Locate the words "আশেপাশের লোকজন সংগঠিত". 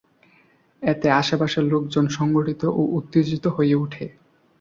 1.11-2.61